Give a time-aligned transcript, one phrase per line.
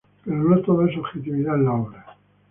[0.25, 2.17] Pero no todo es objetividad en la obra.